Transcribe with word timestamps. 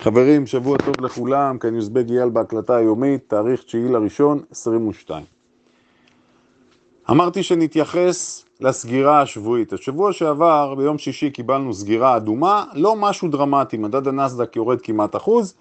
חברים, 0.00 0.46
שבוע 0.46 0.78
טוב 0.78 1.00
לכולם, 1.00 1.58
כאן 1.58 1.74
יוזבג 1.74 2.10
אייל 2.10 2.28
בהקלטה 2.28 2.76
היומית, 2.76 3.24
תאריך 3.28 3.62
9 3.62 3.78
לראשון 3.78 4.42
22. 4.50 5.24
אמרתי 7.10 7.42
שנתייחס 7.42 8.44
לסגירה 8.60 9.22
השבועית. 9.22 9.72
השבוע 9.72 10.12
שעבר, 10.12 10.74
ביום 10.74 10.98
שישי, 10.98 11.30
קיבלנו 11.30 11.74
סגירה 11.74 12.16
אדומה, 12.16 12.64
לא 12.74 12.96
משהו 12.96 13.28
דרמטי, 13.28 13.76
מדד 13.76 14.08
הנסדק 14.08 14.56
יורד 14.56 14.80
כמעט 14.80 15.16
אחוז, 15.16 15.54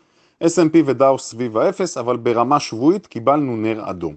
S&P 0.43 0.77
ודאו 0.85 1.19
סביב 1.19 1.57
האפס, 1.57 1.97
אבל 1.97 2.17
ברמה 2.17 2.59
שבועית 2.59 3.07
קיבלנו 3.07 3.57
נר 3.57 3.89
אדום. 3.89 4.15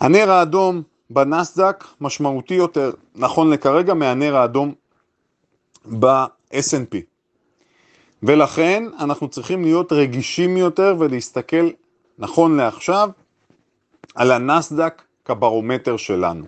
הנר 0.00 0.30
האדום 0.30 0.82
בנסדק 1.10 1.84
משמעותי 2.00 2.54
יותר, 2.54 2.90
נכון 3.14 3.50
לכרגע, 3.50 3.94
מהנר 3.94 4.36
האדום 4.36 4.74
ב-S&P. 5.98 7.15
ולכן 8.22 8.84
אנחנו 8.98 9.28
צריכים 9.28 9.62
להיות 9.62 9.92
רגישים 9.92 10.56
יותר 10.56 10.94
ולהסתכל 10.98 11.70
נכון 12.18 12.56
לעכשיו 12.56 13.10
על 14.14 14.30
הנסדק 14.32 15.02
כברומטר 15.24 15.96
שלנו. 15.96 16.44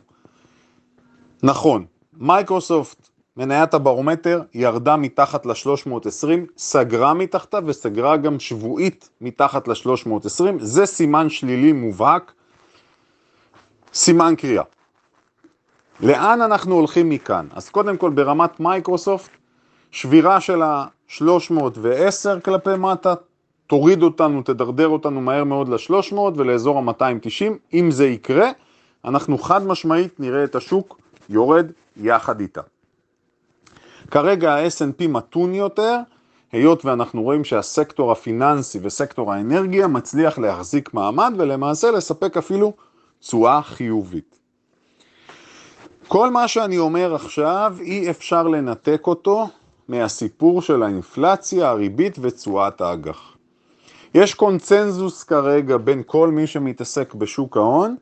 נכון, 1.43 1.85
מייקרוסופט, 2.13 3.09
מניית 3.37 3.75
הברומטר, 3.75 4.43
ירדה 4.55 4.97
מתחת 4.97 5.47
ל-320, 5.47 6.29
סגרה 6.57 7.15
מתחתה 7.15 7.59
וסגרה 7.67 8.17
גם 8.17 8.41
שבועית 8.41 9.09
מתחת 9.21 9.69
ל-320, 9.69 10.45
זה 10.59 10.87
סימן 10.87 11.31
שלילי 11.31 11.73
מובהק, 11.73 12.33
סימן 13.95 14.35
קריאה. 14.39 14.63
לאן 16.01 16.43
אנחנו 16.43 16.75
הולכים 16.75 17.09
מכאן? 17.09 17.47
אז 17.53 17.69
קודם 17.69 17.97
כל 17.97 18.11
ברמת 18.11 18.61
מייקרוסופט, 18.61 19.31
שבירה 19.91 20.41
של 20.41 20.63
ה-310 20.63 22.41
כלפי 22.45 22.77
מטה, 22.79 23.15
תוריד 23.67 24.03
אותנו, 24.03 24.43
תדרדר 24.43 24.89
אותנו 24.89 25.21
מהר 25.21 25.45
מאוד 25.45 25.69
ל-300 25.69 26.15
ולאזור 26.37 26.79
ה-290. 26.79 27.53
אם 27.73 27.91
זה 27.91 28.07
יקרה, 28.07 28.51
אנחנו 29.05 29.39
חד 29.39 29.67
משמעית 29.67 30.21
נראה 30.21 30.45
את 30.45 30.55
השוק 30.55 31.01
יורד 31.29 31.67
יחד 31.97 32.41
איתה. 32.41 32.61
כרגע 34.11 34.55
ה-S&P 34.55 35.09
מתון 35.09 35.55
יותר, 35.55 35.97
היות 36.53 36.85
ואנחנו 36.85 37.23
רואים 37.23 37.45
שהסקטור 37.45 38.13
הפיננסי 38.13 38.79
וסקטור 38.83 39.33
האנרגיה 39.33 39.87
מצליח 39.87 40.39
להחזיק 40.39 40.95
מעמד 40.95 41.33
ולמעשה 41.37 41.91
לספק 41.91 42.37
אפילו 42.37 42.73
תשואה 43.21 43.63
חיובית. 43.63 44.39
כל 46.09 46.31
מה 46.31 46.49
שאני 46.49 46.79
אומר 46.79 47.15
עכשיו 47.15 47.77
אי 47.81 48.11
אפשר 48.11 48.49
לנתק 48.49 49.03
אותו 49.07 49.49
מהסיפור 49.89 50.63
של 50.63 50.83
האינפלציה, 50.83 51.69
הריבית 51.69 52.19
ותשואת 52.21 52.81
האג"ח. 52.81 53.37
יש 54.15 54.35
קונצנזוס 54.35 55.25
כרגע 55.25 55.77
בין 55.77 56.03
כל 56.07 56.29
מי 56.29 56.47
שמתעסק 56.47 57.15
בשוק 57.15 57.57
ההון, 57.57 57.97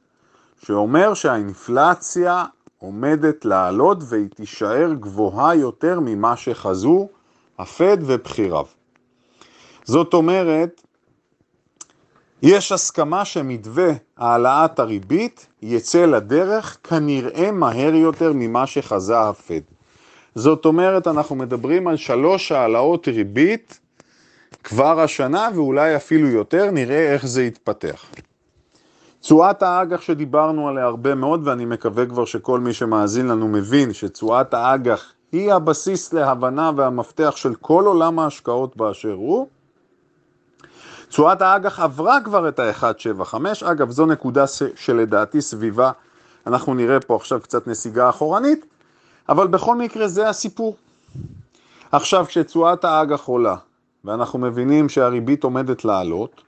שאומר 0.64 1.14
שהאינפלציה 1.14 2.44
עומדת 2.78 3.44
לעלות 3.44 3.98
והיא 4.08 4.28
תישאר 4.30 4.92
גבוהה 5.00 5.54
יותר 5.54 6.00
ממה 6.00 6.36
שחזו 6.36 7.08
הפד 7.58 7.96
ובחיריו. 8.00 8.66
זאת 9.84 10.14
אומרת, 10.14 10.82
יש 12.42 12.72
הסכמה 12.72 13.24
שמתווה 13.24 13.92
העלאת 14.16 14.78
הריבית 14.78 15.46
יצא 15.62 16.06
לדרך 16.06 16.78
כנראה 16.82 17.50
מהר 17.50 17.94
יותר 17.94 18.32
ממה 18.34 18.66
שחזה 18.66 19.20
הפד. 19.20 19.75
זאת 20.36 20.64
אומרת, 20.64 21.06
אנחנו 21.06 21.36
מדברים 21.36 21.88
על 21.88 21.96
שלוש 21.96 22.52
העלאות 22.52 23.08
ריבית 23.08 23.80
כבר 24.64 25.00
השנה 25.00 25.48
ואולי 25.54 25.96
אפילו 25.96 26.28
יותר, 26.28 26.70
נראה 26.70 27.12
איך 27.12 27.26
זה 27.26 27.42
יתפתח. 27.42 28.04
תשואת 29.20 29.62
האג"ח 29.62 30.00
שדיברנו 30.00 30.68
עליה 30.68 30.84
הרבה 30.84 31.14
מאוד, 31.14 31.48
ואני 31.48 31.64
מקווה 31.64 32.06
כבר 32.06 32.24
שכל 32.24 32.60
מי 32.60 32.72
שמאזין 32.72 33.26
לנו 33.26 33.48
מבין 33.48 33.92
שתשואת 33.92 34.54
האג"ח 34.54 35.12
היא 35.32 35.52
הבסיס 35.52 36.12
להבנה 36.12 36.70
והמפתח 36.76 37.36
של 37.36 37.54
כל 37.54 37.84
עולם 37.86 38.18
ההשקעות 38.18 38.76
באשר 38.76 39.12
הוא. 39.12 39.46
תשואת 41.08 41.42
האג"ח 41.42 41.80
עברה 41.80 42.18
כבר 42.24 42.48
את 42.48 42.58
ה-1.75, 42.58 43.34
אגב 43.64 43.90
זו 43.90 44.06
נקודה 44.06 44.44
שלדעתי 44.74 45.40
סביבה, 45.40 45.90
אנחנו 46.46 46.74
נראה 46.74 47.00
פה 47.00 47.16
עכשיו 47.16 47.40
קצת 47.40 47.66
נסיגה 47.66 48.08
אחורנית, 48.08 48.66
אבל 49.28 49.46
בכל 49.46 49.76
מקרה 49.76 50.08
זה 50.08 50.28
הסיפור. 50.28 50.76
עכשיו 51.92 52.24
כשתשואת 52.28 52.84
האג"ח 52.84 53.24
עולה, 53.24 53.56
ואנחנו 54.04 54.38
מבינים 54.38 54.88
שהריבית 54.88 55.44
עומדת 55.44 55.84
לעלות, 55.84 56.42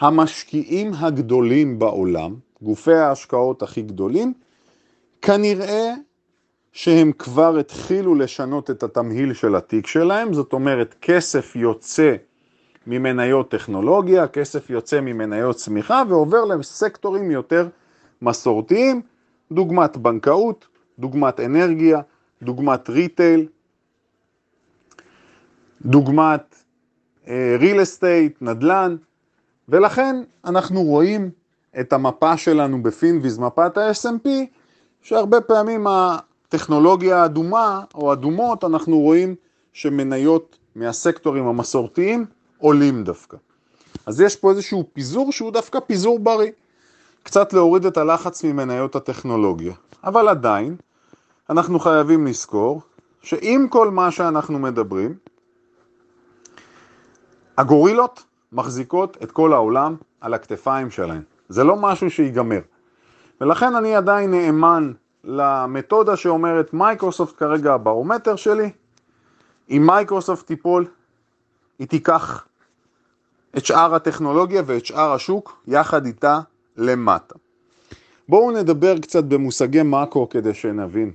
המשקיעים 0.00 0.92
הגדולים 0.94 1.78
בעולם, 1.78 2.34
גופי 2.62 2.94
ההשקעות 2.94 3.62
הכי 3.62 3.82
גדולים, 3.82 4.32
כנראה 5.22 5.94
שהם 6.72 7.12
כבר 7.12 7.58
התחילו 7.58 8.14
לשנות 8.14 8.70
את 8.70 8.82
התמהיל 8.82 9.32
של 9.32 9.56
התיק 9.56 9.86
שלהם, 9.86 10.32
זאת 10.32 10.52
אומרת 10.52 10.94
כסף 11.02 11.56
יוצא 11.56 12.14
ממניות 12.86 13.50
טכנולוגיה, 13.50 14.28
כסף 14.28 14.70
יוצא 14.70 15.00
ממניות 15.00 15.56
צמיחה 15.56 16.02
ועובר 16.08 16.44
לסקטורים 16.44 17.30
יותר 17.30 17.68
מסורתיים, 18.22 19.02
דוגמת 19.52 19.96
בנקאות, 19.96 20.66
דוגמת 20.98 21.40
אנרגיה, 21.40 22.00
דוגמת 22.42 22.90
retail, 22.90 23.46
דוגמת 25.82 26.54
real 27.58 27.82
estate, 27.82 28.36
נדל"ן, 28.40 28.96
ולכן 29.68 30.16
אנחנו 30.44 30.82
רואים 30.82 31.30
את 31.80 31.92
המפה 31.92 32.36
שלנו 32.36 32.82
ב 32.82 32.89
Finviz, 32.89 33.38
מפת 33.38 33.78
ה-S&P, 33.78 34.28
שהרבה 35.02 35.40
פעמים 35.40 35.86
הטכנולוגיה 35.86 37.22
האדומה 37.22 37.84
או 37.94 38.12
אדומות, 38.12 38.64
אנחנו 38.64 38.98
רואים 38.98 39.34
שמניות 39.72 40.58
מהסקטורים 40.74 41.46
המסורתיים 41.46 42.24
עולים 42.58 43.04
דווקא. 43.04 43.36
אז 44.06 44.20
יש 44.20 44.36
פה 44.36 44.50
איזשהו 44.50 44.84
פיזור 44.92 45.32
שהוא 45.32 45.52
דווקא 45.52 45.80
פיזור 45.80 46.18
בריא. 46.18 46.50
קצת 47.22 47.52
להוריד 47.52 47.86
את 47.86 47.96
הלחץ 47.96 48.44
ממניות 48.44 48.96
הטכנולוגיה. 48.96 49.72
אבל 50.04 50.28
עדיין, 50.28 50.76
אנחנו 51.50 51.80
חייבים 51.80 52.26
לזכור 52.26 52.80
שעם 53.22 53.68
כל 53.68 53.90
מה 53.90 54.10
שאנחנו 54.10 54.58
מדברים, 54.58 55.14
הגורילות 57.58 58.24
מחזיקות 58.52 59.16
את 59.22 59.32
כל 59.32 59.52
העולם 59.52 59.96
על 60.20 60.34
הכתפיים 60.34 60.90
שלהן. 60.90 61.22
זה 61.48 61.64
לא 61.64 61.76
משהו 61.76 62.10
שיגמר. 62.10 62.60
ולכן 63.40 63.74
אני 63.74 63.96
עדיין 63.96 64.30
נאמן 64.30 64.92
למתודה 65.24 66.16
שאומרת 66.16 66.74
מייקרוסופט 66.74 67.38
כרגע 67.38 67.74
הברומטר 67.74 68.36
שלי, 68.36 68.70
אם 69.70 69.82
מייקרוסופט 69.86 70.46
תיפול, 70.46 70.86
היא 71.78 71.88
תיקח 71.88 72.46
את 73.56 73.66
שאר 73.66 73.94
הטכנולוגיה 73.94 74.62
ואת 74.66 74.86
שאר 74.86 75.12
השוק 75.12 75.62
יחד 75.66 76.06
איתה 76.06 76.40
למטה. 76.76 77.34
בואו 78.28 78.50
נדבר 78.50 78.98
קצת 78.98 79.24
במושגי 79.24 79.82
מאקרו 79.82 80.28
כדי 80.28 80.54
שנבין. 80.54 81.12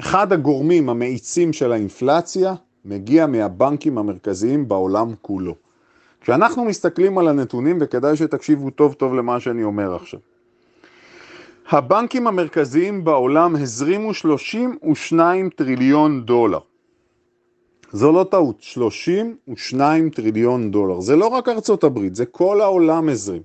אחד 0.00 0.32
הגורמים 0.32 0.88
המאיצים 0.88 1.52
של 1.52 1.72
האינפלציה 1.72 2.54
מגיע 2.84 3.26
מהבנקים 3.26 3.98
המרכזיים 3.98 4.68
בעולם 4.68 5.14
כולו. 5.22 5.54
כשאנחנו 6.20 6.64
מסתכלים 6.64 7.18
על 7.18 7.28
הנתונים, 7.28 7.78
וכדאי 7.80 8.16
שתקשיבו 8.16 8.70
טוב 8.70 8.92
טוב 8.92 9.14
למה 9.14 9.40
שאני 9.40 9.64
אומר 9.64 9.94
עכשיו, 9.94 10.20
הבנקים 11.70 12.26
המרכזיים 12.26 13.04
בעולם 13.04 13.56
הזרימו 13.56 14.14
32 14.14 15.50
טריליון 15.50 16.24
דולר. 16.24 16.58
זו 17.92 18.12
לא 18.12 18.26
טעות, 18.30 18.56
32 18.60 20.10
טריליון 20.10 20.70
דולר. 20.70 21.00
זה 21.00 21.16
לא 21.16 21.26
רק 21.26 21.48
ארצות 21.48 21.84
הברית, 21.84 22.14
זה 22.14 22.26
כל 22.26 22.60
העולם 22.60 23.08
הזרים. 23.08 23.42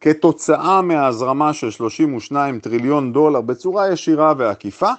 כתוצאה 0.00 0.82
מהזרמה 0.82 1.52
של 1.52 1.70
32 1.70 2.60
טריליון 2.60 3.12
דולר 3.12 3.40
בצורה 3.40 3.92
ישירה 3.92 4.32
ועקיפה, 4.38 4.92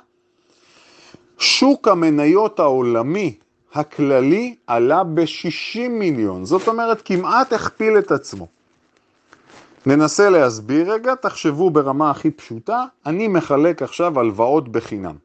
שוק 1.41 1.87
המניות 1.87 2.59
העולמי 2.59 3.35
הכללי 3.73 4.55
עלה 4.67 5.03
ב-60 5.03 5.89
מיליון, 5.89 6.45
זאת 6.45 6.67
אומרת 6.67 7.01
כמעט 7.05 7.53
הכפיל 7.53 7.97
את 7.97 8.11
עצמו. 8.11 8.47
ננסה 9.85 10.29
להסביר 10.29 10.93
רגע, 10.93 11.15
תחשבו 11.15 11.69
ברמה 11.69 12.11
הכי 12.11 12.31
פשוטה, 12.31 12.85
אני 13.05 13.27
מחלק 13.27 13.81
עכשיו 13.81 14.19
הלוואות 14.19 14.69
בחינם. 14.69 15.15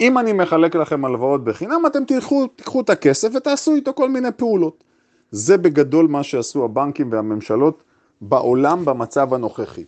אם 0.00 0.18
אני 0.18 0.32
מחלק 0.32 0.76
לכם 0.76 1.04
הלוואות 1.04 1.44
בחינם, 1.44 1.82
אתם 1.86 2.04
תלכו, 2.04 2.46
תיקחו 2.46 2.80
את 2.80 2.90
הכסף 2.90 3.28
ותעשו 3.34 3.74
איתו 3.74 3.94
כל 3.94 4.08
מיני 4.08 4.32
פעולות. 4.36 4.84
זה 5.30 5.58
בגדול 5.58 6.06
מה 6.06 6.22
שעשו 6.22 6.64
הבנקים 6.64 7.12
והממשלות 7.12 7.82
בעולם 8.20 8.84
במצב 8.84 9.34
הנוכחי. 9.34 9.84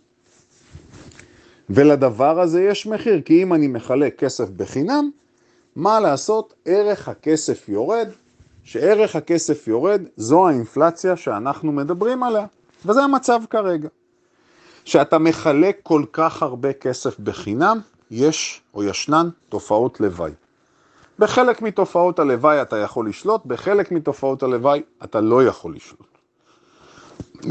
ולדבר 1.69 2.39
הזה 2.39 2.63
יש 2.63 2.87
מחיר, 2.87 3.21
כי 3.21 3.43
אם 3.43 3.53
אני 3.53 3.67
מחלק 3.67 4.19
כסף 4.19 4.49
בחינם, 4.49 5.09
מה 5.75 5.99
לעשות? 5.99 6.53
ערך 6.65 7.09
הכסף 7.09 7.69
יורד, 7.69 8.07
שערך 8.63 9.15
הכסף 9.15 9.67
יורד, 9.67 10.01
זו 10.17 10.47
האינפלציה 10.47 11.17
שאנחנו 11.17 11.71
מדברים 11.71 12.23
עליה, 12.23 12.45
וזה 12.85 13.03
המצב 13.03 13.41
כרגע. 13.49 13.87
שאתה 14.85 15.17
מחלק 15.17 15.79
כל 15.83 16.03
כך 16.13 16.43
הרבה 16.43 16.73
כסף 16.73 17.19
בחינם, 17.19 17.79
יש 18.11 18.61
או 18.73 18.83
ישנן 18.83 19.29
תופעות 19.49 19.99
לוואי. 19.99 20.31
בחלק 21.19 21.61
מתופעות 21.61 22.19
הלוואי 22.19 22.61
אתה 22.61 22.77
יכול 22.77 23.09
לשלוט, 23.09 23.45
בחלק 23.45 23.91
מתופעות 23.91 24.43
הלוואי 24.43 24.81
אתה 25.03 25.21
לא 25.21 25.43
יכול 25.43 25.75
לשלוט. 25.75 26.14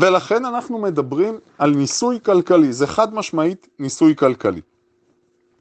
ולכן 0.01 0.45
אנחנו 0.45 0.79
מדברים 0.79 1.39
על 1.59 1.71
ניסוי 1.71 2.21
כלכלי, 2.21 2.73
זה 2.73 2.87
חד 2.87 3.15
משמעית 3.15 3.69
ניסוי 3.79 4.17
כלכלי. 4.17 4.61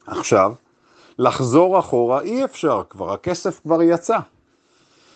עכשיו, 0.07 0.53
לחזור 1.19 1.79
אחורה 1.79 2.21
אי 2.21 2.45
אפשר, 2.45 2.81
כבר 2.89 3.13
הכסף 3.13 3.59
כבר 3.63 3.81
יצא. 3.81 4.17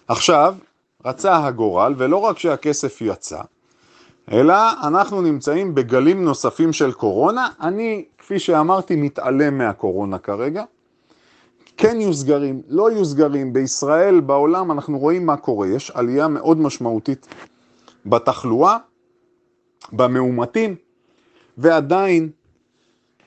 עכשיו, 0.08 0.56
רצה 1.06 1.46
הגורל, 1.46 1.94
ולא 1.98 2.18
רק 2.18 2.40
שהכסף 2.40 3.02
יצא, 3.02 3.42
אלא 4.32 4.56
אנחנו 4.84 5.22
נמצאים 5.22 5.76
בגלים 5.76 6.26
נוספים 6.26 6.74
של 6.74 6.92
קורונה. 6.92 7.50
אני, 7.62 8.06
כפי 8.18 8.40
שאמרתי, 8.40 8.96
מתעלם 8.96 9.58
מהקורונה 9.58 10.18
כרגע. 10.18 10.64
כן 11.78 12.02
יהיו 12.02 12.14
סגרים, 12.14 12.62
לא 12.68 12.92
יהיו 12.92 13.06
סגרים. 13.06 13.54
בישראל, 13.54 14.20
בעולם, 14.20 14.72
אנחנו 14.72 15.00
רואים 15.00 15.26
מה 15.26 15.38
קורה. 15.38 15.68
יש 15.68 15.92
עלייה 15.92 16.28
מאוד 16.28 16.58
משמעותית 16.58 17.28
בתחלואה, 18.06 18.78
במאומתים, 19.94 20.76
ועדיין 21.58 22.30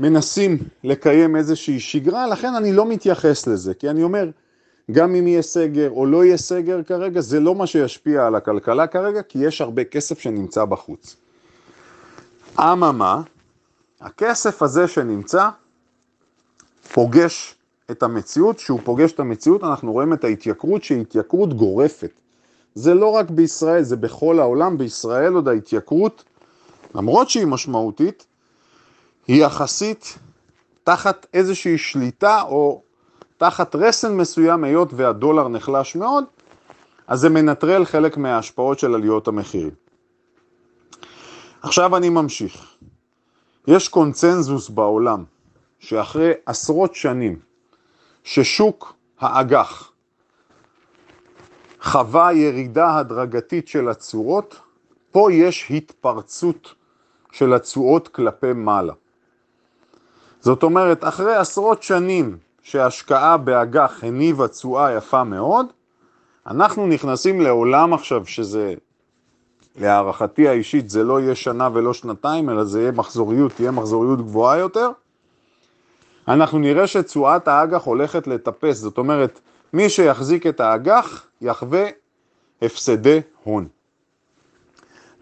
מנסים 0.00 0.58
לקיים 0.84 1.36
איזושהי 1.36 1.80
שגרה, 1.80 2.26
לכן 2.26 2.54
אני 2.54 2.72
לא 2.72 2.86
מתייחס 2.86 3.46
לזה, 3.46 3.74
כי 3.74 3.90
אני 3.90 4.02
אומר, 4.02 4.30
גם 4.90 5.14
אם 5.14 5.26
יהיה 5.26 5.42
סגר 5.42 5.90
או 5.90 6.06
לא 6.06 6.24
יהיה 6.24 6.36
סגר 6.36 6.82
כרגע, 6.82 7.20
זה 7.20 7.40
לא 7.40 7.54
מה 7.54 7.66
שישפיע 7.66 8.26
על 8.26 8.34
הכלכלה 8.34 8.86
כרגע, 8.86 9.22
כי 9.22 9.38
יש 9.38 9.60
הרבה 9.60 9.84
כסף 9.84 10.18
שנמצא 10.18 10.64
בחוץ. 10.64 11.16
אממה, 12.58 13.22
הכסף 14.00 14.62
הזה 14.62 14.88
שנמצא 14.88 15.48
פוגש 16.92 17.54
את 17.90 18.02
המציאות, 18.02 18.56
כשהוא 18.56 18.80
פוגש 18.84 19.12
את 19.12 19.20
המציאות 19.20 19.64
אנחנו 19.64 19.92
רואים 19.92 20.12
את 20.12 20.24
ההתייקרות 20.24 20.84
שהיא 20.84 21.00
התייקרות 21.00 21.54
גורפת. 21.54 22.10
זה 22.74 22.94
לא 22.94 23.06
רק 23.06 23.30
בישראל, 23.30 23.82
זה 23.82 23.96
בכל 23.96 24.38
העולם, 24.38 24.78
בישראל 24.78 25.34
עוד 25.34 25.48
ההתייקרות, 25.48 26.24
למרות 26.94 27.30
שהיא 27.30 27.46
משמעותית, 27.46 28.26
היא 29.28 29.44
יחסית 29.44 30.18
תחת 30.84 31.26
איזושהי 31.34 31.78
שליטה 31.78 32.42
או 32.42 32.82
תחת 33.36 33.76
רסן 33.76 34.16
מסוים, 34.16 34.64
היות 34.64 34.92
והדולר 34.92 35.48
נחלש 35.48 35.96
מאוד, 35.96 36.24
אז 37.06 37.20
זה 37.20 37.28
מנטרל 37.28 37.84
חלק 37.84 38.16
מההשפעות 38.16 38.78
של 38.78 38.94
עליות 38.94 39.28
המחירים. 39.28 39.74
עכשיו 41.62 41.96
אני 41.96 42.08
ממשיך. 42.08 42.76
יש 43.66 43.88
קונצנזוס 43.88 44.68
בעולם 44.68 45.24
שאחרי 45.78 46.32
עשרות 46.46 46.94
שנים 46.94 47.38
ששוק 48.24 48.94
האג"ח 49.20 49.92
חווה 51.82 52.32
ירידה 52.32 52.96
הדרגתית 52.96 53.68
של 53.68 53.88
הצורות, 53.88 54.60
פה 55.10 55.32
יש 55.32 55.70
התפרצות 55.70 56.74
של 57.32 57.54
התשואות 57.54 58.08
כלפי 58.08 58.52
מעלה. 58.52 58.92
זאת 60.40 60.62
אומרת, 60.62 61.04
אחרי 61.04 61.34
עשרות 61.34 61.82
שנים 61.82 62.36
שהשקעה 62.62 63.36
באג"ח 63.36 64.04
הניבה 64.04 64.48
תשואה 64.48 64.92
יפה 64.92 65.24
מאוד, 65.24 65.66
אנחנו 66.46 66.86
נכנסים 66.86 67.40
לעולם 67.40 67.94
עכשיו 67.94 68.26
שזה, 68.26 68.74
להערכתי 69.76 70.48
האישית, 70.48 70.90
זה 70.90 71.04
לא 71.04 71.20
יהיה 71.20 71.34
שנה 71.34 71.68
ולא 71.72 71.94
שנתיים, 71.94 72.50
אלא 72.50 72.64
זה 72.64 72.80
יהיה 72.80 72.92
מחזוריות, 72.92 73.52
תהיה 73.52 73.70
מחזוריות 73.70 74.18
גבוהה 74.18 74.58
יותר. 74.58 74.90
אנחנו 76.28 76.58
נראה 76.58 76.86
שתשואת 76.86 77.48
האג"ח 77.48 77.84
הולכת 77.84 78.26
לטפס, 78.26 78.76
זאת 78.76 78.98
אומרת, 78.98 79.40
מי 79.72 79.88
שיחזיק 79.88 80.46
את 80.46 80.60
האג"ח 80.60 81.26
יחווה 81.40 81.84
הפסדי 82.62 83.20
הון. 83.44 83.68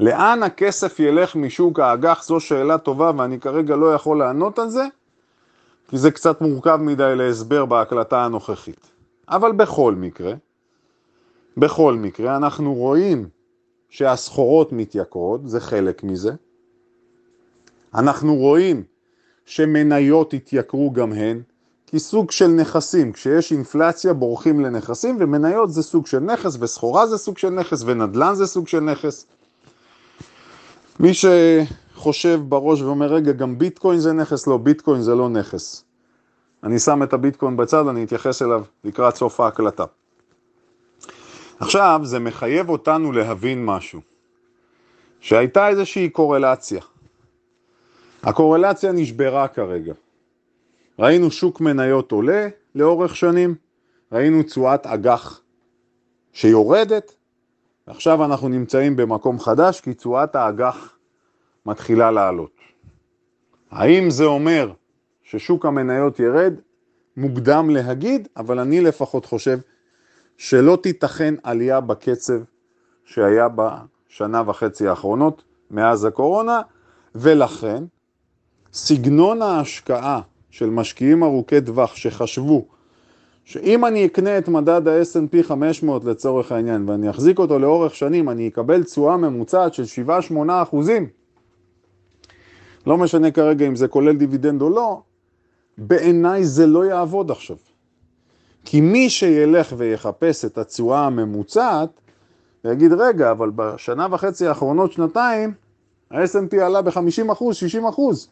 לאן 0.01 0.43
הכסף 0.43 1.01
ילך 1.01 1.37
משוק 1.37 1.81
האג"ח 1.81 2.25
זו 2.25 2.41
שאלה 2.41 2.79
טובה 2.79 3.11
ואני 3.17 3.41
כרגע 3.41 3.77
לא 3.77 3.95
יכול 3.95 4.19
לענות 4.19 4.59
על 4.59 4.71
זה, 4.71 4.85
כי 5.89 5.99
זה 5.99 6.11
קצת 6.11 6.41
מורכב 6.41 6.77
מדי 6.77 7.13
להסבר 7.17 7.65
בהקלטה 7.65 8.25
הנוכחית. 8.25 8.91
אבל 9.29 9.53
בכל 9.53 9.95
מקרה, 9.95 10.33
בכל 11.57 11.95
מקרה, 11.95 12.37
אנחנו 12.37 12.75
רואים 12.75 13.29
שהסחורות 13.89 14.73
מתייקרות, 14.73 15.49
זה 15.49 15.61
חלק 15.61 16.05
מזה. 16.05 16.33
אנחנו 17.95 18.37
רואים 18.37 18.83
שמניות 19.45 20.35
התייקרו 20.35 20.93
גם 20.93 21.13
הן, 21.13 21.41
כי 21.87 21.99
סוג 21.99 22.31
של 22.31 22.47
נכסים, 22.47 23.13
כשיש 23.13 23.53
אינפלציה 23.53 24.13
בורחים 24.13 24.61
לנכסים, 24.61 25.17
ומניות 25.21 25.73
זה 25.73 25.83
סוג 25.83 26.07
של 26.07 26.19
נכס, 26.19 26.57
וסחורה 26.61 27.07
זה 27.07 27.19
סוג 27.19 27.39
של 27.39 27.51
נכס, 27.51 27.83
ונדל"ן 27.87 28.35
זה 28.35 28.47
סוג 28.47 28.69
של 28.69 28.81
נכס. 28.81 29.27
מי 31.01 31.11
שחושב 31.15 32.41
בראש 32.49 32.83
ואומר, 32.83 33.13
רגע, 33.13 33.33
גם 33.33 33.59
ביטקוין 33.59 33.99
זה 33.99 34.13
נכס? 34.13 34.47
לא, 34.47 34.57
ביטקוין 34.57 35.03
זה 35.03 35.15
לא 35.15 35.29
נכס. 35.29 35.85
אני 36.65 36.79
שם 36.79 37.03
את 37.03 37.13
הביטקוין 37.13 37.57
בצד, 37.57 37.89
אני 37.89 38.05
אתייחס 38.05 38.43
אליו 38.43 38.65
לקראת 38.85 39.17
סוף 39.17 39.41
ההקלטה. 39.41 39.85
עכשיו, 41.61 42.01
זה 42.05 42.19
מחייב 42.19 42.69
אותנו 42.69 43.13
להבין 43.13 43.65
משהו, 43.65 44.01
שהייתה 45.21 45.69
איזושהי 45.69 46.11
קורלציה. 46.11 46.81
הקורלציה 48.23 48.93
נשברה 48.93 49.49
כרגע. 49.49 49.95
ראינו 50.99 51.31
שוק 51.31 51.61
מניות 51.61 52.13
עולה 52.13 52.49
לאורך 52.75 53.17
שנים, 53.17 53.55
ראינו 54.13 54.43
תשואת 54.43 54.87
אג"ח 54.87 55.41
שיורדת, 56.33 57.15
ועכשיו 57.89 58.25
אנחנו 58.25 58.49
נמצאים 58.49 58.97
במקום 58.97 59.41
חדש 59.41 59.81
כי 59.81 59.95
תשואת 59.95 60.37
האג"ח 60.37 60.97
מתחילה 61.67 62.11
לעלות. 62.11 62.51
האם 63.71 64.11
זה 64.11 64.25
אומר 64.25 64.73
ששוק 65.23 65.67
המניות 65.67 66.21
ירד? 66.21 66.55
מוקדם 67.17 67.71
להגיד, 67.71 68.29
אבל 68.37 68.59
אני 68.59 68.81
לפחות 68.81 69.27
חושב 69.27 69.59
שלא 70.37 70.79
תיתכן 70.83 71.35
עלייה 71.43 71.81
בקצב 71.81 72.41
שהיה 73.05 73.49
בשנה 73.49 74.43
וחצי 74.47 74.89
האחרונות 74.89 75.43
מאז 75.71 76.05
הקורונה, 76.05 76.61
ולכן 77.15 77.85
סגנון 78.73 79.43
ההשקעה 79.43 80.21
של 80.51 80.71
משקיעים 80.71 81.23
ארוכי 81.23 81.61
טווח 81.61 81.97
שחשבו 81.97 82.69
שאם 83.49 83.85
אני 83.85 84.07
אקנה 84.07 84.39
את 84.39 84.49
מדד 84.49 84.89
ה-S&P 84.89 85.43
500 85.43 86.05
לצורך 86.05 86.53
העניין 86.53 86.89
ואני 86.89 87.11
אחזיק 87.11 87.39
אותו 87.39 87.59
לאורך 87.59 87.95
שנים, 87.95 88.29
אני 88.29 88.49
אקבל 88.49 88.85
תשואה 88.85 89.17
ממוצעת 89.17 89.75
של 89.75 89.83
7-8 90.07 90.11
אחוזים. 90.49 91.07
לא 92.87 92.99
משנה 92.99 93.31
כרגע 93.31 93.67
אם 93.67 93.77
זה 93.77 93.89
כולל 93.89 94.17
דיבידנד 94.17 94.63
או 94.63 94.71
לא, 94.71 95.01
בעיניי 95.79 96.45
זה 96.45 96.67
לא 96.67 96.85
יעבוד 96.85 97.31
עכשיו. 97.31 97.57
כי 98.65 98.81
מי 98.81 99.11
שילך 99.11 99.75
ויחפש 99.77 100.45
את 100.45 100.59
התשואה 100.59 101.07
הממוצעת, 101.07 102.01
ויגיד, 102.65 102.93
רגע, 102.93 103.31
אבל 103.31 103.51
בשנה 103.55 104.07
וחצי 104.11 104.47
האחרונות, 104.47 104.93
שנתיים, 104.93 105.53
ה-S&P 106.11 106.57
עלה 106.57 106.83
ב-50 106.83 107.33
אחוז, 107.33 107.57
60 107.57 107.87
אחוז. 107.87 108.29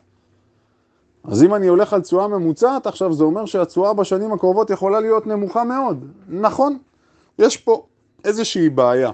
אז 1.29 1.43
אם 1.43 1.55
אני 1.55 1.67
הולך 1.67 1.93
על 1.93 2.01
תשואה 2.01 2.29
ממוצעת 2.29 2.87
עכשיו, 2.87 3.13
זה 3.13 3.25
אומר 3.25 3.47
שהתשואה 3.47 3.93
בשנים 3.93 4.33
הקרובות 4.33 4.71
יכולה 4.71 5.01
להיות 5.01 5.27
נמוכה 5.27 5.65
מאוד. 5.65 6.05
נכון, 6.29 6.79
יש 7.39 7.57
פה 7.57 7.87
איזושהי 8.25 8.69
בעיה. 8.69 9.11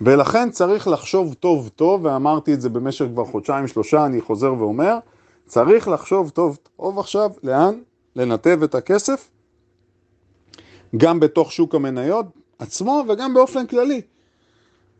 ולכן 0.00 0.50
צריך 0.50 0.88
לחשוב 0.88 1.34
טוב 1.34 1.70
טוב, 1.76 2.04
ואמרתי 2.04 2.54
את 2.54 2.60
זה 2.60 2.68
במשך 2.68 3.04
כבר 3.12 3.24
חודשיים 3.24 3.66
שלושה, 3.66 4.06
אני 4.06 4.20
חוזר 4.20 4.54
ואומר, 4.54 4.98
צריך 5.46 5.88
לחשוב 5.88 6.30
טוב 6.30 6.58
טוב 6.76 6.98
עכשיו 6.98 7.30
לאן 7.42 7.74
לנתב 8.16 8.60
את 8.64 8.74
הכסף, 8.74 9.30
גם 10.96 11.20
בתוך 11.20 11.52
שוק 11.52 11.74
המניות 11.74 12.26
עצמו 12.58 13.04
וגם 13.08 13.34
באופן 13.34 13.66
כללי. 13.66 14.00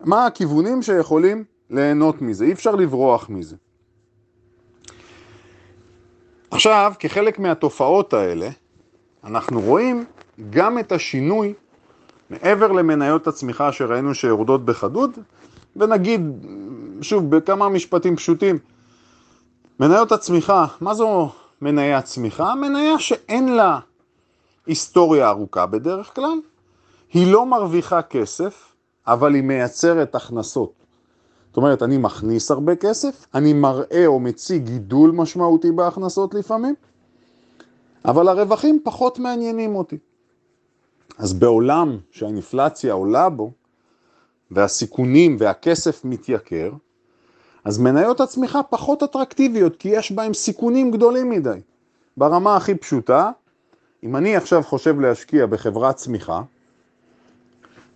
מה 0.00 0.26
הכיוונים 0.26 0.82
שיכולים 0.82 1.44
ליהנות 1.70 2.22
מזה, 2.22 2.44
אי 2.44 2.52
אפשר 2.52 2.74
לברוח 2.74 3.28
מזה. 3.28 3.56
עכשיו, 6.50 6.92
כחלק 6.98 7.38
מהתופעות 7.38 8.14
האלה, 8.14 8.48
אנחנו 9.24 9.60
רואים 9.60 10.04
גם 10.50 10.78
את 10.78 10.92
השינוי 10.92 11.54
מעבר 12.30 12.72
למניות 12.72 13.26
הצמיחה 13.26 13.72
שראינו 13.72 14.14
שיורדות 14.14 14.64
בחדות, 14.64 15.10
ונגיד, 15.76 16.20
שוב, 17.02 17.36
בכמה 17.36 17.68
משפטים 17.68 18.16
פשוטים, 18.16 18.58
מניות 19.80 20.12
הצמיחה, 20.12 20.66
מה 20.80 20.94
זו 20.94 21.32
מניית 21.62 22.04
צמיחה? 22.04 22.54
מניה 22.54 22.98
שאין 22.98 23.56
לה 23.56 23.78
היסטוריה 24.66 25.28
ארוכה 25.28 25.66
בדרך 25.66 26.14
כלל, 26.14 26.38
היא 27.12 27.32
לא 27.32 27.46
מרוויחה 27.46 28.02
כסף, 28.02 28.72
אבל 29.06 29.34
היא 29.34 29.42
מייצרת 29.42 30.14
הכנסות. 30.14 30.79
זאת 31.50 31.56
אומרת, 31.56 31.82
אני 31.82 31.98
מכניס 31.98 32.50
הרבה 32.50 32.76
כסף, 32.76 33.26
אני 33.34 33.52
מראה 33.52 34.06
או 34.06 34.20
מציג 34.20 34.64
גידול 34.64 35.10
משמעותי 35.10 35.70
בהכנסות 35.70 36.34
לפעמים, 36.34 36.74
אבל 38.04 38.28
הרווחים 38.28 38.80
פחות 38.84 39.18
מעניינים 39.18 39.76
אותי. 39.76 39.98
אז 41.18 41.32
בעולם 41.32 41.98
שהאינפלציה 42.10 42.92
עולה 42.92 43.28
בו, 43.28 43.52
והסיכונים 44.50 45.36
והכסף 45.38 46.04
מתייקר, 46.04 46.72
אז 47.64 47.78
מניות 47.78 48.20
הצמיחה 48.20 48.62
פחות 48.62 49.02
אטרקטיביות, 49.02 49.76
כי 49.76 49.88
יש 49.88 50.12
בהן 50.12 50.32
סיכונים 50.32 50.90
גדולים 50.90 51.30
מדי. 51.30 51.60
ברמה 52.16 52.56
הכי 52.56 52.74
פשוטה, 52.74 53.30
אם 54.02 54.16
אני 54.16 54.36
עכשיו 54.36 54.62
חושב 54.62 55.00
להשקיע 55.00 55.46
בחברת 55.46 55.96
צמיחה, 55.96 56.42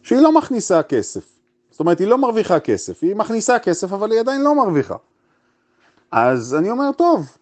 שהיא 0.03 0.21
לא 0.21 0.33
מכניסה 0.33 0.83
כסף, 0.83 1.34
זאת 1.75 1.81
אומרת, 1.81 1.99
היא 1.99 2.09
לא 2.09 2.19
מרוויחה 2.19 2.61
כסף, 2.61 3.03
היא 3.03 3.17
מכניסה 3.17 3.59
כסף, 3.59 3.93
אבל 3.93 4.13
היא 4.13 4.21
עדיין 4.21 4.43
לא 4.43 4.55
מרוויחה. 4.55 4.97
אז 6.11 6.55
אני 6.55 6.71
אומר, 6.71 6.93
טוב, 6.93 7.37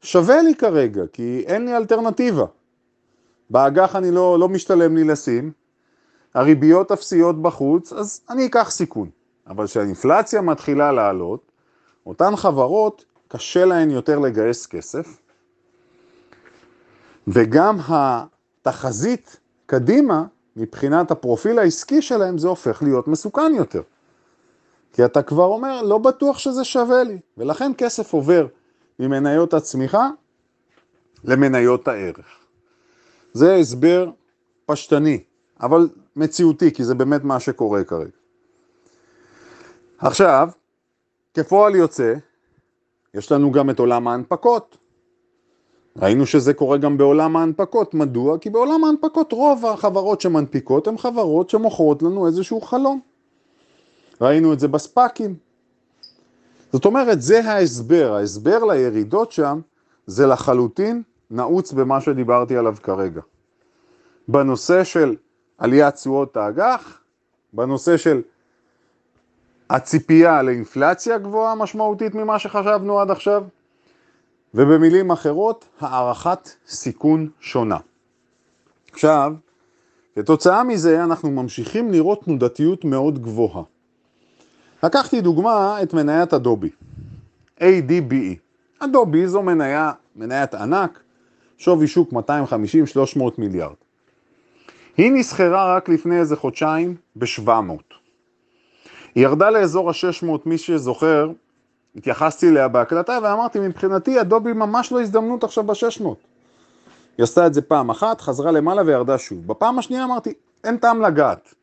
שווה 0.00 0.42
לי 0.42 0.54
כרגע, 0.54 1.02
כי 1.12 1.44
אין 1.46 1.64
לי 1.64 1.76
אלטרנטיבה. 1.76 2.44
באג"ח 3.50 3.96
אני 3.96 4.10
לא, 4.10 4.38
לא 4.38 4.48
משתלם 4.48 4.96
לי 4.96 5.04
לשים, 5.04 5.52
הריביות 6.34 6.92
אפסיות 6.92 7.42
בחוץ, 7.42 7.92
אז 7.92 8.20
אני 8.30 8.46
אקח 8.46 8.70
סיכון. 8.70 9.10
אבל 9.46 9.66
כשהאינפלציה 9.66 10.40
מתחילה 10.40 10.92
לעלות, 10.92 11.52
אותן 12.06 12.36
חברות, 12.36 13.04
קשה 13.28 13.64
להן 13.64 13.90
יותר 13.90 14.18
לגייס 14.18 14.66
כסף, 14.66 15.18
וגם 17.28 17.76
התחזית 17.88 19.36
קדימה, 19.66 20.24
מבחינת 20.56 21.10
הפרופיל 21.10 21.58
העסקי 21.58 22.02
שלהם, 22.02 22.38
זה 22.38 22.48
הופך 22.48 22.82
להיות 22.82 23.08
מסוכן 23.08 23.52
יותר. 23.56 23.82
כי 24.92 25.04
אתה 25.04 25.22
כבר 25.22 25.44
אומר, 25.44 25.82
לא 25.82 25.98
בטוח 25.98 26.38
שזה 26.38 26.64
שווה 26.64 27.02
לי, 27.02 27.18
ולכן 27.38 27.72
כסף 27.78 28.12
עובר 28.12 28.46
ממניות 28.98 29.54
הצמיחה 29.54 30.10
למניות 31.24 31.88
הערך. 31.88 32.26
זה 33.32 33.54
הסבר 33.54 34.10
פשטני, 34.66 35.22
אבל 35.60 35.88
מציאותי, 36.16 36.74
כי 36.74 36.84
זה 36.84 36.94
באמת 36.94 37.24
מה 37.24 37.40
שקורה 37.40 37.84
כרגע. 37.84 38.10
עכשיו, 39.98 40.48
כפועל 41.34 41.74
יוצא, 41.74 42.14
יש 43.14 43.32
לנו 43.32 43.52
גם 43.52 43.70
את 43.70 43.78
עולם 43.78 44.08
ההנפקות. 44.08 44.78
ראינו 45.96 46.26
שזה 46.26 46.54
קורה 46.54 46.78
גם 46.78 46.98
בעולם 46.98 47.36
ההנפקות. 47.36 47.94
מדוע? 47.94 48.38
כי 48.38 48.50
בעולם 48.50 48.84
ההנפקות 48.84 49.32
רוב 49.32 49.66
החברות 49.66 50.20
שמנפיקות 50.20 50.88
הן 50.88 50.98
חברות 50.98 51.50
שמוכרות 51.50 52.02
לנו 52.02 52.26
איזשהו 52.26 52.60
חלום. 52.60 53.00
ראינו 54.20 54.52
את 54.52 54.60
זה 54.60 54.68
בספאקים. 54.68 55.34
זאת 56.72 56.84
אומרת, 56.84 57.22
זה 57.22 57.50
ההסבר. 57.50 58.14
ההסבר 58.14 58.64
לירידות 58.64 59.32
שם 59.32 59.60
זה 60.06 60.26
לחלוטין 60.26 61.02
נעוץ 61.30 61.72
במה 61.72 62.00
שדיברתי 62.00 62.56
עליו 62.56 62.76
כרגע. 62.82 63.20
בנושא 64.28 64.84
של 64.84 65.16
עליית 65.58 65.94
תשואות 65.94 66.36
האג"ח, 66.36 66.98
בנושא 67.52 67.96
של 67.96 68.22
הציפייה 69.70 70.42
לאינפלציה 70.42 71.18
גבוהה 71.18 71.54
משמעותית 71.54 72.14
ממה 72.14 72.38
שחשבנו 72.38 73.00
עד 73.00 73.10
עכשיו, 73.10 73.44
ובמילים 74.54 75.10
אחרות, 75.10 75.64
הערכת 75.80 76.50
סיכון 76.68 77.28
שונה. 77.40 77.76
עכשיו, 78.92 79.32
כתוצאה 80.14 80.64
מזה 80.64 81.04
אנחנו 81.04 81.30
ממשיכים 81.30 81.90
לראות 81.90 82.24
תנודתיות 82.24 82.84
מאוד 82.84 83.22
גבוהה. 83.22 83.62
לקחתי 84.82 85.20
דוגמה 85.20 85.82
את 85.82 85.94
מניית 85.94 86.34
אדובי, 86.34 86.70
ADBE. 87.60 88.36
אדובי 88.78 89.26
זו 89.26 89.42
מניה, 89.42 89.92
מניית 90.16 90.54
ענק, 90.54 91.00
שווי 91.58 91.86
שוק 91.86 92.12
250-300 92.12 92.16
מיליארד. 93.38 93.74
היא 94.96 95.12
נסחרה 95.12 95.76
רק 95.76 95.88
לפני 95.88 96.18
איזה 96.20 96.36
חודשיים 96.36 96.96
ב-700. 97.16 97.94
היא 99.14 99.24
ירדה 99.24 99.50
לאזור 99.50 99.90
ה-600, 99.90 100.26
מי 100.46 100.58
שזוכר, 100.58 101.30
התייחסתי 101.96 102.48
אליה 102.48 102.68
בהקלטה 102.68 103.18
ואמרתי, 103.22 103.58
מבחינתי 103.58 104.20
אדובי 104.20 104.52
ממש 104.52 104.92
לא 104.92 105.00
הזדמנות 105.00 105.44
עכשיו 105.44 105.64
ב-600. 105.64 106.04
היא 107.18 107.24
עשתה 107.24 107.46
את 107.46 107.54
זה 107.54 107.62
פעם 107.62 107.90
אחת, 107.90 108.20
חזרה 108.20 108.50
למעלה 108.50 108.82
וירדה 108.86 109.18
שוב. 109.18 109.46
בפעם 109.46 109.78
השנייה 109.78 110.04
אמרתי, 110.04 110.34
אין 110.64 110.76
טעם 110.76 111.02
לגעת. 111.02 111.54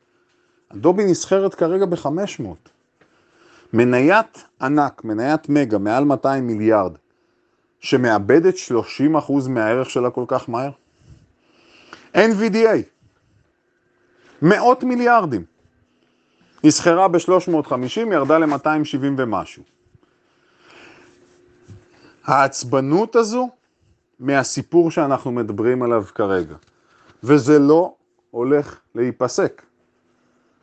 אדובי 0.74 1.06
נסחרת 1.06 1.56
כרגע 1.56 1.86
ב-500. 1.86 2.70
מניית 3.74 4.46
ענק, 4.62 5.04
מניית 5.04 5.50
מגה, 5.50 5.78
מעל 5.78 6.04
200 6.04 6.48
מיליארד, 6.48 6.92
שמאבדת 7.80 8.56
30% 8.56 9.50
מהערך 9.50 9.90
שלה 9.90 10.10
כל 10.10 10.24
כך 10.28 10.50
מהר? 10.50 10.72
NVDA, 12.16 12.78
מאות 14.42 14.84
מיליארדים. 14.84 15.44
נסחרה 16.64 17.08
ב-350, 17.08 18.14
ירדה 18.14 18.38
ל-270 18.38 19.06
ומשהו. 19.18 19.64
העצבנות 22.26 23.16
הזו 23.16 23.50
מהסיפור 24.20 24.92
שאנחנו 24.92 25.32
מדברים 25.32 25.84
עליו 25.84 26.04
כרגע, 26.16 26.56
וזה 27.24 27.60
לא 27.60 27.94
הולך 28.32 28.80
להיפסק. 28.96 29.62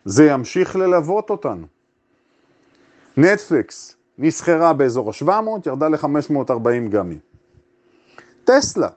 זה 0.04 0.24
ימשיך 0.24 0.76
ללוות 0.76 1.30
אותנו. 1.30 1.66
נטפליקס 3.16 3.96
נסחרה 4.18 4.72
באזור 4.72 5.10
ה-700, 5.10 5.66
ירדה 5.66 5.88
ל-540 5.88 6.88
גם. 6.90 7.12
טסלה 8.44 8.88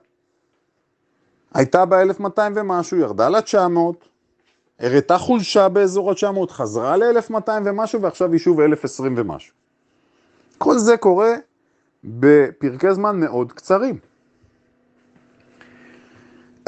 הייתה 1.54 1.84
ב-1200 1.84 2.40
ומשהו, 2.54 2.98
ירדה 2.98 3.28
ל-900, 3.28 4.06
הראתה 4.78 5.18
חולשה 5.18 5.68
באזור 5.68 6.10
ה-900, 6.10 6.50
חזרה 6.50 6.96
ל-1200 6.96 7.50
ומשהו, 7.64 8.02
ועכשיו 8.02 8.32
היא 8.32 8.40
שוב 8.40 8.60
1020 8.60 9.14
ומשהו. 9.16 9.54
כל 10.58 10.78
זה 10.78 10.96
קורה 10.96 11.34
בפרקי 12.04 12.94
זמן 12.94 13.20
מאוד 13.20 13.52
קצרים. 13.52 13.98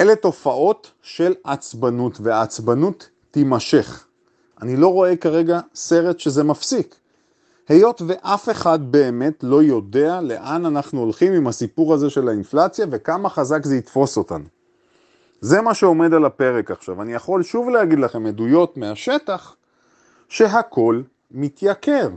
אלה 0.01 0.17
תופעות 0.17 0.91
של 1.03 1.35
עצבנות, 1.45 2.21
והעצבנות 2.21 3.09
תימשך. 3.31 4.07
אני 4.63 4.77
לא 4.77 4.89
רואה 4.89 5.17
כרגע 5.17 5.61
סרט 5.75 6.21
שזה 6.21 6.45
מפסיק. 6.45 6.95
היות 7.69 8.03
ואף 8.07 8.51
אחד 8.51 8.93
באמת 8.93 9.45
לא 9.45 9.63
יודע 9.63 10.21
לאן 10.21 10.67
אנחנו 10.67 11.01
הולכים 11.01 11.33
עם 11.33 11.47
הסיפור 11.47 11.95
הזה 11.95 12.11
של 12.11 12.29
האינפלציה 12.29 12.87
וכמה 12.91 13.29
חזק 13.29 13.65
זה 13.65 13.77
יתפוס 13.77 14.17
אותנו. 14.17 14.45
זה 15.41 15.61
מה 15.61 15.75
שעומד 15.75 16.15
על 16.15 16.25
הפרק 16.25 16.71
עכשיו. 16.71 17.03
אני 17.03 17.13
יכול 17.13 17.43
שוב 17.43 17.69
להגיד 17.69 17.99
לכם 17.99 18.27
עדויות 18.27 18.77
מהשטח 18.77 19.57
שהכל 20.29 21.03
מתייקר. 21.31 22.09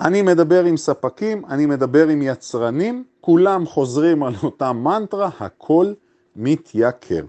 אני 0.00 0.22
מדבר 0.22 0.64
עם 0.64 0.76
ספקים, 0.76 1.44
אני 1.48 1.66
מדבר 1.66 2.08
עם 2.08 2.22
יצרנים, 2.22 3.04
כולם 3.20 3.66
חוזרים 3.66 4.22
על 4.22 4.34
אותה 4.42 4.72
מנטרה, 4.72 5.30
הכל 5.40 5.92
מתייקר. 6.36 7.24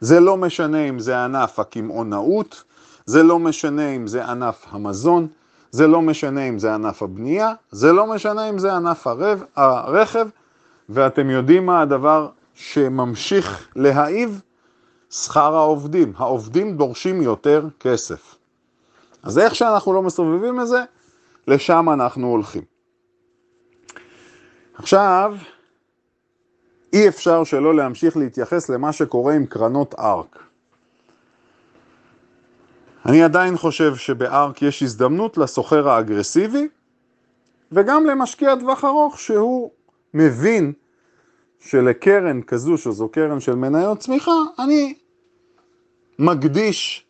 זה 0.00 0.20
לא 0.20 0.36
משנה 0.36 0.88
אם 0.88 0.98
זה 0.98 1.24
ענף 1.24 1.58
הקמעונאות, 1.58 2.64
זה 3.06 3.22
לא 3.22 3.38
משנה 3.38 3.88
אם 3.88 4.06
זה 4.06 4.24
ענף 4.24 4.66
המזון, 4.70 5.28
זה 5.70 5.86
לא 5.86 6.02
משנה 6.02 6.48
אם 6.48 6.58
זה 6.58 6.74
ענף 6.74 7.02
הבנייה, 7.02 7.52
זה 7.70 7.92
לא 7.92 8.06
משנה 8.06 8.48
אם 8.48 8.58
זה 8.58 8.72
ענף 8.72 9.06
הרב, 9.06 9.42
הרכב, 9.56 10.28
ואתם 10.88 11.30
יודעים 11.30 11.66
מה 11.66 11.80
הדבר 11.80 12.28
שממשיך 12.54 13.68
להעיב? 13.76 14.40
שכר 15.10 15.54
העובדים. 15.54 16.12
העובדים 16.16 16.76
דורשים 16.76 17.22
יותר 17.22 17.68
כסף. 17.80 18.34
אז 19.22 19.38
איך 19.38 19.54
שאנחנו 19.54 19.92
לא 19.92 20.02
מסובבים 20.02 20.60
את 20.60 20.68
זה, 20.68 20.84
לשם 21.46 21.88
אנחנו 21.92 22.26
הולכים. 22.26 22.62
עכשיו, 24.74 25.36
אי 26.92 27.08
אפשר 27.08 27.44
שלא 27.44 27.74
להמשיך 27.74 28.16
להתייחס 28.16 28.68
למה 28.68 28.92
שקורה 28.92 29.34
עם 29.34 29.46
קרנות 29.46 29.94
ארק. 29.98 30.38
אני 33.06 33.22
עדיין 33.22 33.56
חושב 33.56 33.96
שבארק 33.96 34.62
יש 34.62 34.82
הזדמנות 34.82 35.38
לסוחר 35.38 35.88
האגרסיבי 35.88 36.68
וגם 37.72 38.06
למשקיע 38.06 38.56
טווח 38.60 38.84
ארוך 38.84 39.18
שהוא 39.18 39.70
מבין 40.14 40.72
שלקרן 41.60 42.42
כזו, 42.42 42.78
שזו 42.78 43.08
קרן 43.08 43.40
של 43.40 43.54
מניות 43.54 43.98
צמיחה, 43.98 44.32
אני 44.58 44.94
מקדיש 46.18 47.06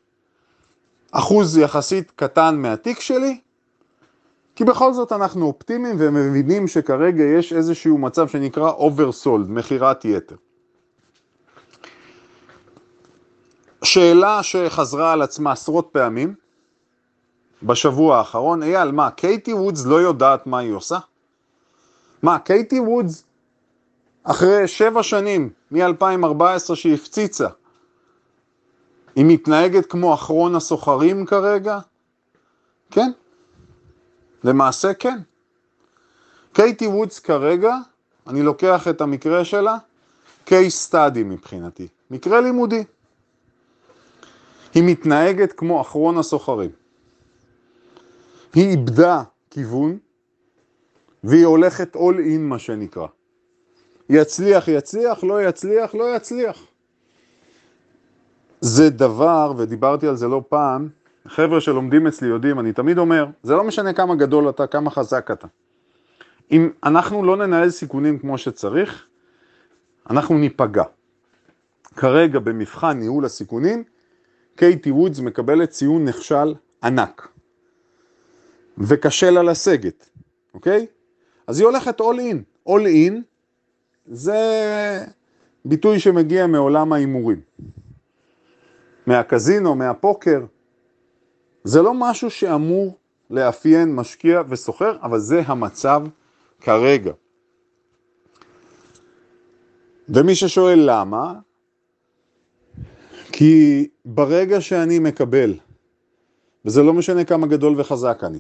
אחוז 1.13 1.59
יחסית 1.59 2.11
קטן 2.11 2.57
מהתיק 2.57 3.01
שלי, 3.01 3.41
כי 4.57 4.65
בכל 4.65 4.93
זאת 4.93 5.13
אנחנו 5.13 5.47
אופטימיים 5.47 5.97
ומבינים 5.99 6.69
שכרגע 6.69 7.25
יש 7.25 7.53
איזשהו 7.53 7.99
מצב 7.99 8.29
שנקרא 8.29 8.73
oversold, 8.73 9.49
מכירת 9.49 10.05
יתר. 10.05 10.37
שאלה 13.85 14.43
שחזרה 14.43 15.13
על 15.13 15.23
עצמה 15.23 15.53
עשרות 15.53 15.89
פעמים 15.93 16.35
בשבוע 17.63 18.19
האחרון, 18.19 18.63
אייל, 18.63 18.91
מה, 18.91 19.11
קייטי 19.11 19.53
וודס 19.53 19.85
לא 19.87 20.01
יודעת 20.01 20.47
מה 20.47 20.59
היא 20.59 20.73
עושה? 20.73 20.99
מה, 22.23 22.39
קייטי 22.39 22.81
וודס, 22.81 23.25
אחרי 24.25 24.69
שבע 24.69 25.03
שנים, 25.03 25.51
מ-2014 25.71 26.75
שהיא 26.75 26.95
הפציצה, 26.95 27.49
היא 29.17 29.25
מתנהגת 29.29 29.87
כמו 29.87 30.15
אחרון 30.15 30.55
הסוחרים 30.55 31.27
כרגע? 31.27 31.79
כן, 32.91 33.11
למעשה 34.45 34.95
כן. 34.95 35.19
קייטי 36.53 36.87
וודס 36.87 37.19
כרגע, 37.19 37.77
אני 38.27 38.43
לוקח 38.43 38.89
את 38.89 39.01
המקרה 39.01 39.45
שלה, 39.45 39.77
case 40.47 40.91
study 40.91 41.19
מבחינתי, 41.25 41.89
מקרה 42.11 42.41
לימודי. 42.41 42.85
היא 44.75 44.83
מתנהגת 44.87 45.53
כמו 45.53 45.81
אחרון 45.81 46.19
הסוחרים. 46.19 46.71
היא 48.55 48.71
איבדה 48.71 49.23
כיוון, 49.51 49.99
והיא 51.25 51.47
הולכת 51.47 51.97
all 51.97 52.17
in 52.19 52.39
מה 52.39 52.59
שנקרא. 52.59 53.07
יצליח, 54.09 54.69
יצליח, 54.69 55.25
לא 55.25 55.43
יצליח, 55.43 55.95
לא 55.95 56.17
יצליח. 56.17 56.59
זה 58.61 58.91
דבר, 58.91 59.53
ודיברתי 59.57 60.07
על 60.07 60.17
זה 60.17 60.29
לא 60.29 60.43
פעם, 60.49 60.89
חבר'ה 61.29 61.61
שלומדים 61.61 62.07
אצלי 62.07 62.29
יודעים, 62.29 62.61
אני 62.61 62.73
תמיד 62.73 62.99
אומר, 62.99 63.27
זה 63.43 63.55
לא 63.55 63.65
משנה 63.65 63.93
כמה 63.93 64.15
גדול 64.15 64.49
אתה, 64.49 64.67
כמה 64.67 64.91
חזק 64.91 65.31
אתה. 65.31 65.47
אם 66.51 66.71
אנחנו 66.85 67.25
לא 67.25 67.37
ננהל 67.37 67.71
סיכונים 67.71 68.19
כמו 68.19 68.39
שצריך, 68.39 69.07
אנחנו 70.11 70.39
ניפגע. 70.39 70.85
כרגע 71.97 72.39
במבחן 72.39 72.99
ניהול 72.99 73.25
הסיכונים, 73.25 73.85
קייטי 74.57 74.91
וודס 74.91 75.19
מקבלת 75.19 75.71
ציון 75.71 76.05
נכשל 76.05 76.55
ענק. 76.85 77.29
וקשה 78.79 79.31
לה 79.31 79.43
לסגת, 79.43 80.09
אוקיי? 80.55 80.87
אז 81.47 81.59
היא 81.59 81.67
הולכת 81.67 82.01
all 82.01 82.05
in. 82.33 82.69
all 82.69 82.83
in 82.83 83.15
זה 84.07 84.37
ביטוי 85.65 86.01
שמגיע 86.01 86.47
מעולם 86.47 86.93
ההימורים. 86.93 87.41
מהקזינו, 89.07 89.75
מהפוקר. 89.75 90.45
זה 91.67 91.83
לא 91.83 91.95
משהו 91.95 92.31
שאמור 92.31 92.99
לאפיין 93.31 93.95
משקיע 93.95 94.43
וסוחר, 94.49 94.97
אבל 95.03 95.19
זה 95.19 95.43
המצב 95.47 96.03
כרגע. 96.61 97.13
ומי 100.09 100.35
ששואל 100.35 100.79
למה, 100.83 101.35
כי 103.33 103.89
ברגע 104.05 104.61
שאני 104.61 104.99
מקבל, 104.99 105.55
וזה 106.65 106.83
לא 106.83 106.93
משנה 106.93 107.25
כמה 107.25 107.47
גדול 107.47 107.81
וחזק 107.81 108.21
אני, 108.23 108.39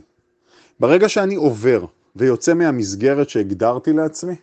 ברגע 0.81 1.09
שאני 1.09 1.35
עובר 1.35 1.85
ויוצא 2.17 2.55
מהמסגרת 2.55 3.29
שהגדרתי 3.29 3.93
לעצמי, 3.93 4.35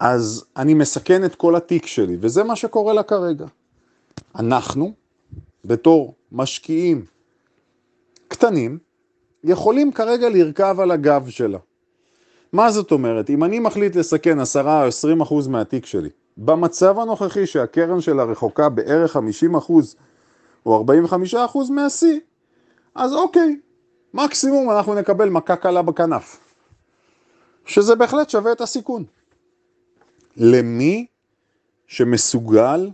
אז 0.00 0.44
אני 0.56 0.74
מסכן 0.74 1.24
את 1.24 1.34
כל 1.34 1.56
התיק 1.56 1.86
שלי, 1.86 2.16
וזה 2.20 2.44
מה 2.44 2.56
שקורה 2.56 2.92
לה 2.92 3.02
כרגע. 3.02 3.46
אנחנו, 4.36 4.92
בתור 5.64 6.14
משקיעים 6.32 7.04
קטנים, 8.28 8.78
יכולים 9.44 9.92
כרגע 9.92 10.28
לרכב 10.28 10.76
על 10.80 10.90
הגב 10.90 11.28
שלה. 11.28 11.58
מה 12.52 12.70
זאת 12.70 12.92
אומרת? 12.92 13.30
אם 13.30 13.44
אני 13.44 13.58
מחליט 13.58 13.96
לסכן 13.96 14.40
10 14.40 14.60
או 14.60 14.86
20 14.86 15.20
אחוז 15.20 15.48
מהתיק 15.48 15.86
שלי, 15.86 16.08
במצב 16.36 16.98
הנוכחי 16.98 17.46
שהקרן 17.46 18.00
שלה 18.00 18.24
רחוקה 18.24 18.68
בערך 18.68 19.12
50 19.12 19.56
אחוז 19.56 19.96
או 20.66 20.76
45 20.76 21.34
אחוז 21.34 21.70
מהשיא, 21.70 22.20
אז 22.94 23.14
אוקיי, 23.14 23.56
מקסימום 24.14 24.70
אנחנו 24.70 24.94
נקבל 24.94 25.28
מכה 25.28 25.56
קלה 25.56 25.82
בכנף, 25.82 26.38
שזה 27.66 27.94
בהחלט 27.94 28.30
שווה 28.30 28.52
את 28.52 28.60
הסיכון. 28.60 29.04
למי 30.36 31.06
שמסוגל 31.86 32.90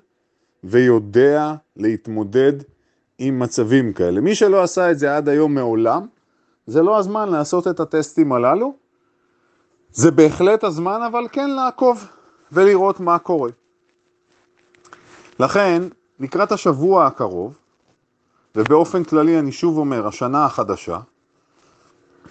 ויודע 0.64 1.54
להתמודד 1.76 2.52
עם 3.18 3.38
מצבים 3.38 3.92
כאלה. 3.92 4.20
מי 4.20 4.34
שלא 4.34 4.62
עשה 4.62 4.90
את 4.90 4.98
זה 4.98 5.16
עד 5.16 5.28
היום 5.28 5.54
מעולם, 5.54 6.06
זה 6.66 6.82
לא 6.82 6.98
הזמן 6.98 7.28
לעשות 7.28 7.68
את 7.68 7.80
הטסטים 7.80 8.32
הללו. 8.32 8.74
זה 9.92 10.10
בהחלט 10.10 10.64
הזמן, 10.64 11.02
אבל 11.02 11.26
כן 11.32 11.50
לעקוב 11.50 12.08
ולראות 12.52 13.00
מה 13.00 13.18
קורה. 13.18 13.50
לכן, 15.40 15.82
לקראת 16.20 16.52
השבוע 16.52 17.06
הקרוב, 17.06 17.58
ובאופן 18.56 19.04
כללי 19.04 19.38
אני 19.38 19.52
שוב 19.52 19.78
אומר, 19.78 20.06
השנה 20.06 20.44
החדשה, 20.44 20.98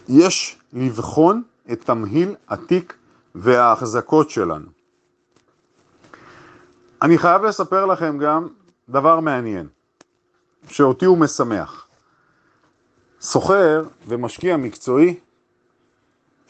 יש 0.10 0.58
לבחון 0.74 1.44
את 1.72 1.82
תמהיל 1.86 2.36
התיק 2.50 2.94
וההחזקות 3.36 4.30
שלנו. 4.30 4.68
אני 7.02 7.18
חייב 7.18 7.44
לספר 7.44 7.86
לכם 7.86 8.18
גם 8.18 8.48
דבר 8.90 9.20
מעניין, 9.20 9.68
שאותי 10.68 11.06
הוא 11.06 11.18
משמח. 11.18 11.88
סוחר 13.22 13.84
ומשקיע 14.08 14.58
מקצועי, 14.58 15.16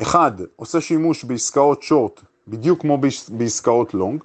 אחד, 0.01 0.31
עושה 0.55 0.81
שימוש 0.81 1.23
בעסקאות 1.23 1.83
שורט 1.83 2.21
בדיוק 2.47 2.81
כמו 2.81 3.01
בעסקאות 3.29 3.93
לונג, 3.93 4.23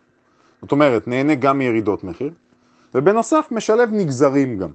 זאת 0.62 0.72
אומרת, 0.72 1.08
נהנה 1.08 1.34
גם 1.34 1.58
מירידות 1.58 2.04
מחיר, 2.04 2.30
ובנוסף 2.94 3.48
משלב 3.50 3.88
נגזרים 3.92 4.58
גם. 4.58 4.70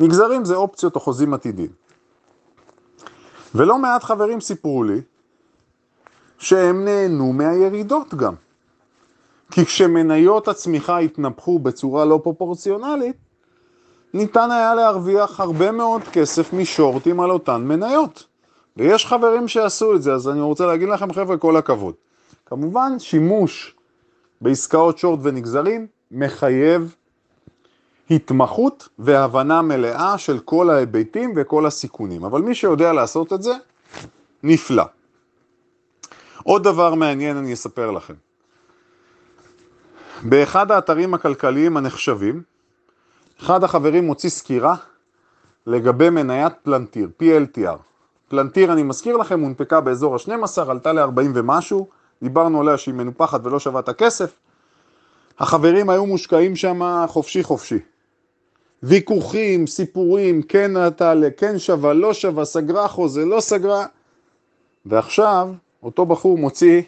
נגזרים 0.00 0.44
זה 0.44 0.54
אופציות 0.54 0.94
או 0.94 1.00
חוזים 1.00 1.34
עתידיים. 1.34 1.70
ולא 3.54 3.78
מעט 3.78 4.04
חברים 4.04 4.40
סיפרו 4.40 4.84
לי 4.84 5.00
שהם 6.38 6.84
נהנו 6.84 7.32
מהירידות 7.32 8.14
גם. 8.14 8.34
כי 9.50 9.64
כשמניות 9.64 10.48
הצמיחה 10.48 10.98
התנפחו 10.98 11.58
בצורה 11.58 12.04
לא 12.04 12.20
פרופורציונלית, 12.22 13.16
ניתן 14.14 14.50
היה 14.50 14.74
להרוויח 14.74 15.40
הרבה 15.40 15.72
מאוד 15.72 16.02
כסף 16.02 16.52
משורטים 16.52 17.20
על 17.20 17.30
אותן 17.30 17.62
מניות. 17.64 18.26
ויש 18.76 19.06
חברים 19.06 19.48
שעשו 19.48 19.94
את 19.94 20.02
זה, 20.02 20.12
אז 20.12 20.28
אני 20.28 20.40
רוצה 20.40 20.66
להגיד 20.66 20.88
לכם 20.88 21.12
חבר'ה, 21.12 21.36
כל 21.36 21.56
הכבוד. 21.56 21.94
כמובן, 22.46 22.98
שימוש 22.98 23.74
בעסקאות 24.40 24.98
שורט 24.98 25.20
ונגזרים 25.22 25.86
מחייב 26.10 26.94
התמחות 28.10 28.88
והבנה 28.98 29.62
מלאה 29.62 30.18
של 30.18 30.38
כל 30.38 30.70
ההיבטים 30.70 31.32
וכל 31.36 31.66
הסיכונים. 31.66 32.24
אבל 32.24 32.42
מי 32.42 32.54
שיודע 32.54 32.92
לעשות 32.92 33.32
את 33.32 33.42
זה, 33.42 33.52
נפלא. 34.42 34.84
עוד 36.44 36.64
דבר 36.64 36.94
מעניין 36.94 37.36
אני 37.36 37.52
אספר 37.52 37.90
לכם. 37.90 38.14
באחד 40.22 40.70
האתרים 40.70 41.14
הכלכליים 41.14 41.76
הנחשבים, 41.76 42.42
אחד 43.40 43.64
החברים 43.64 44.04
מוציא 44.06 44.30
סקירה 44.30 44.74
לגבי 45.66 46.10
מניית 46.10 46.52
פלנטיר, 46.62 47.08
PLTR. 47.22 47.78
פלנטיר, 48.28 48.72
אני 48.72 48.82
מזכיר 48.82 49.16
לכם, 49.16 49.40
הונפקה 49.40 49.80
באזור 49.80 50.14
ה-12, 50.14 50.70
עלתה 50.70 50.92
ל-40 50.92 51.22
ומשהו, 51.34 51.88
דיברנו 52.22 52.60
עליה 52.60 52.78
שהיא 52.78 52.94
מנופחת 52.94 53.40
ולא 53.44 53.58
שווה 53.58 53.80
את 53.80 53.88
הכסף. 53.88 54.38
החברים 55.38 55.90
היו 55.90 56.06
מושקעים 56.06 56.56
שם 56.56 57.04
חופשי 57.08 57.42
חופשי. 57.42 57.78
ויכוחים, 58.82 59.66
סיפורים, 59.66 60.42
כן 60.42 60.72
נעתה, 60.72 61.12
כן 61.36 61.58
שווה, 61.58 61.92
לא 61.92 62.14
שווה, 62.14 62.44
סגרה 62.44 62.88
חוזה, 62.88 63.24
לא 63.24 63.40
סגרה. 63.40 63.86
ועכשיו 64.86 65.48
אותו 65.82 66.06
בחור 66.06 66.38
מוציא 66.38 66.82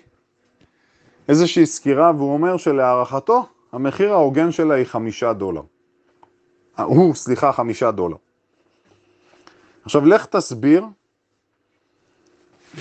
איזושהי 1.30 1.66
סקירה 1.66 2.12
והוא 2.16 2.32
אומר 2.32 2.56
שלהערכתו 2.56 3.46
המחיר 3.72 4.12
ההוגן 4.12 4.52
שלה 4.52 4.74
היא 4.74 4.84
חמישה 4.84 5.32
דולר. 5.32 5.62
הוא, 6.78 7.14
סליחה, 7.14 7.52
חמישה 7.52 7.90
דולר. 7.90 8.16
עכשיו 9.84 10.06
לך 10.06 10.26
תסביר 10.26 10.84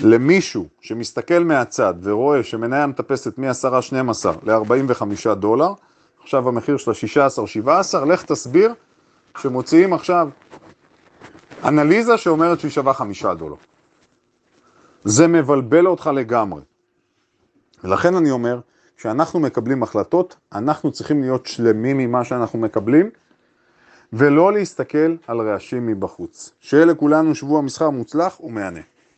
למישהו 0.02 0.66
שמסתכל 0.80 1.38
מהצד 1.38 1.94
ורואה 2.02 2.42
שמניה 2.42 2.86
מטפסת 2.86 3.38
מ-10-12 3.38 4.28
ל-45 4.42 5.34
דולר, 5.34 5.72
עכשיו 6.22 6.48
המחיר 6.48 6.76
שלה 6.76 6.94
16-17, 8.02 8.04
לך 8.04 8.24
תסביר 8.24 8.74
שמוציאים 9.38 9.92
עכשיו 9.92 10.28
אנליזה 11.64 12.18
שאומרת 12.18 12.60
שהיא 12.60 12.70
שווה 12.70 12.94
5 12.94 13.24
דולר. 13.24 13.56
זה 15.04 15.26
מבלבל 15.26 15.86
אותך 15.86 16.10
לגמרי. 16.14 16.60
ולכן 17.84 18.14
אני 18.14 18.30
אומר, 18.30 18.60
כשאנחנו 18.96 19.40
מקבלים 19.40 19.82
החלטות, 19.82 20.36
אנחנו 20.52 20.92
צריכים 20.92 21.20
להיות 21.20 21.46
שלמים 21.46 21.98
ממה 21.98 22.24
שאנחנו 22.24 22.58
מקבלים, 22.58 23.10
ולא 24.12 24.52
להסתכל 24.52 25.16
על 25.26 25.40
רעשים 25.40 25.86
מבחוץ. 25.86 26.52
שיהיה 26.60 26.84
לכולנו 26.84 27.34
שבוע 27.34 27.60
מסחר 27.60 27.90
מוצלח 27.90 28.40
ומהנה. 28.40 28.80